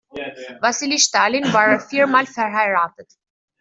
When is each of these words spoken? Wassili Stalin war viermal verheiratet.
Wassili 0.63 0.97
Stalin 0.97 1.43
war 1.53 1.79
viermal 1.79 2.25
verheiratet. 2.25 3.11